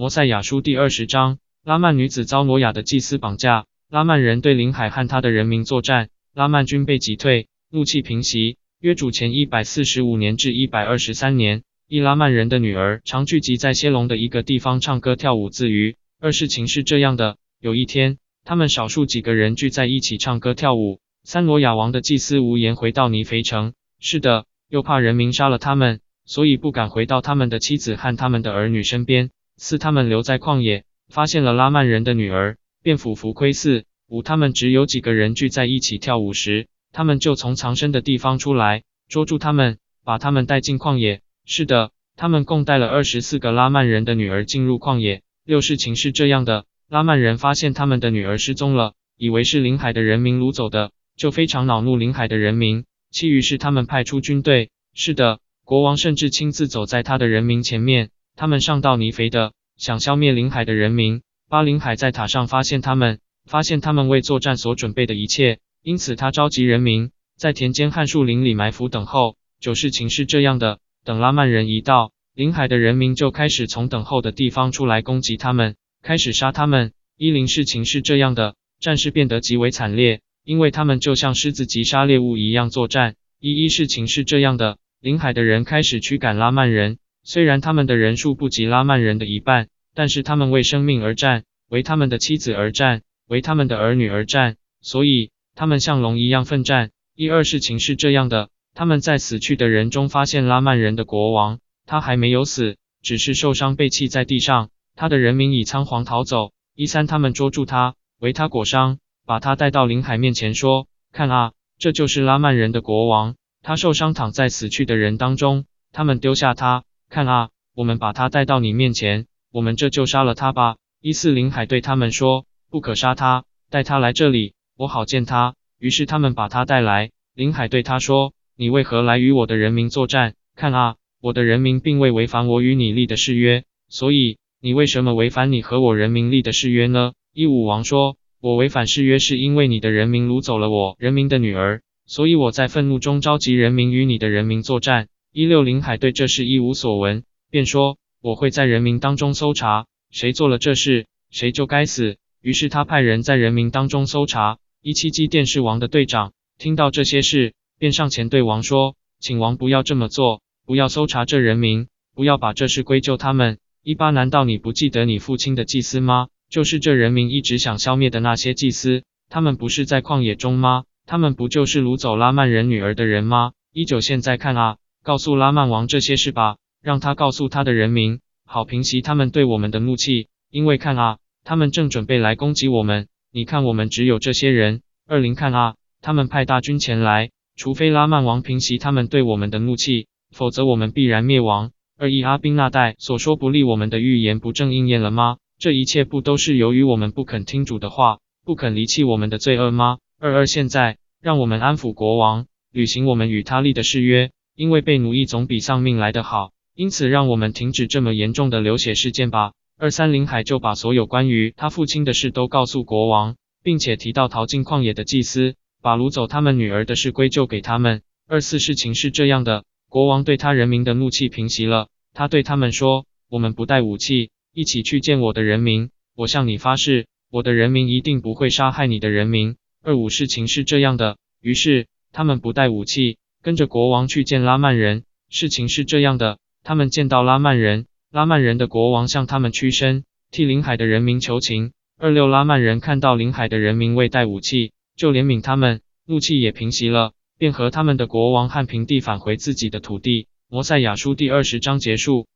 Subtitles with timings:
[0.00, 8.56] 摩赛亚书第二十章，拉曼女子遭挪亚的祭司绑架，拉曼人对临海和他的人民作战，拉曼军被击退，怒气平息。
[8.80, 15.96] 约主前一百四十五年至一百二十三年，一拉曼人的女儿常聚集在谢龙的一个地方唱歌跳舞自娱。
[16.18, 21.00] 二事情是这样的，有一天，他们少数几个人聚在一起唱歌跳舞。
[21.24, 26.00] 三罗亚王的祭司无言回到尼肥城，是的，又怕人民杀了他们。
[26.24, 29.28] 所以不敢回到他们的妻子和他们的儿女身边。
[29.62, 33.84] 四他们留在旷野，发现了拉曼人的女儿，便俯伏窥视。
[34.08, 41.20] 五他们只有几个人聚在一起跳舞时，他们就从藏身的地方出来，捉住他们，把他们带进旷野。
[41.44, 45.20] 是的，他们共带了二十四个拉曼人的女儿进入旷野。
[45.44, 52.86] 六事情是这样的：拉曼人发现他们的女儿失踪了，以为是临海的人民掳走的，就非常恼怒临海的人民。
[53.10, 54.70] 其余是他们派出军队。
[54.94, 55.38] 是的。
[55.66, 61.22] 国王甚至亲自走在他的人民前面，他们上到尼肥的，想消灭临海的人民。
[61.48, 69.36] 巴林海在塔上发现他们，发现他们为作战所准备的一切，因此他召集人民在田间和树林里埋伏等候。
[69.58, 76.92] 九事情是这样的：等拉曼人一到，临海的人民就开始从等候的地方出来攻击他们，开始杀他们。
[77.16, 83.16] 一零事情是这样的：战事变得极为惨烈，因为他们就像狮子击杀猎物一样作战。
[83.38, 84.76] 一一事情是这样的。
[85.00, 96.90] 临海的人开始驱赶拉曼人，虽然他们的人数不及拉曼人的一半，但是他们为生命而战，为他们的妻子而战，为他们的儿女而战，所以他们像龙一样奋战。
[97.14, 106.52] 一二事情是这样的，他们在死去的人中发现拉曼人的国王，他还没有死，只是受伤被弃在地上，他的人民已仓皇逃走。
[106.74, 120.76] 一三他们捉住他，为他裹伤，把他带到临海面前说：“看啊，这就是拉曼人的国王。”他受伤躺在死去的人当中，他们丢下他，看啊，我们把他带到你面前，我们这就杀了他吧。
[121.00, 125.56] 伊四林海对他们说，不可杀他，带他来这里，我好见他。
[125.80, 127.10] 于是他们把他带来。
[127.34, 130.34] 林海对他说，你为何来与我的人民作战？
[130.54, 137.14] 看啊，我的人民并未违反我与你立的誓约，所以你为什么违反你和我人民立的誓约呢？
[137.34, 141.82] 一武王说，我违反誓约是因为你的人民掳走了我人民的女儿。
[142.06, 145.08] 所以我在愤怒中召集人民与你的人民作战。
[145.32, 152.16] 一六零海对这事一无所闻，便说我会在人民当中搜查，谁做了这事，谁就该死。
[152.40, 154.58] 于是他派人在人民当中搜查。
[154.82, 161.86] 一七基电视王的队长听到这些事，便上前对王说，请王不要这么做，不要搜查这人民，
[162.16, 163.58] 不要把这事归咎他们。
[163.84, 166.26] 一八难道你不记得你父亲的祭司吗？
[166.48, 170.86] 就是这人民一直想消灭的那些祭司，他们不是在旷野中吗？
[171.06, 173.52] 他们不就是掳走拉曼人女儿的人吗？
[173.72, 180.28] 一九现在看啊，告诉拉曼王这些事吧，让他告诉他的人民，好平息他们对我们的怒气。
[180.50, 183.08] 因为看啊，他们正准备来攻击我们。
[183.32, 184.82] 你看，我们只有这些人。
[185.06, 191.70] 二零看啊，他们派大军前来，除非拉曼王平息他们对我们的怒气，否则我们必然灭亡。
[191.98, 195.36] 二一阿宾那代所说不利我们的预言不正应验了吗？
[195.58, 199.98] 这一切不都是由于我们不肯听主的话，不肯离弃我们的罪恶吗？
[200.18, 200.98] 二二现在。
[201.22, 204.30] 让我们安抚国王，履行我们与他立的誓约。
[204.60, 209.52] 因为被奴役总比丧命来得好，因此让我们停止这么严重的流血事件吧。
[209.78, 218.02] 二三林海就把所有关于他父亲的事都告诉国王，并且提到逃进旷野的祭司，把掳走他们女儿的事归咎给他们。
[218.28, 225.88] 二四事情是这样的，国王对他人民的怒气平息了，他对他们说：“我们不带武器，一起去见我的人民。
[226.14, 235.04] 我向你发誓，我的人民一定不会杀害你的人民。”二五事情是这样的，于是他们不带武器，跟着国王去见拉曼人。
[235.28, 241.72] 事情是这样的，他们见到拉曼人，拉曼人的国王向他们屈身，替临海的人民求情。
[241.98, 250.28] 二六拉曼人看到临海的人民未带武器，就怜悯他们，怒气也平息了，便和他们的国王汉平地返回自己的土地。
[250.48, 252.26] 摩赛亚书第二十章结束。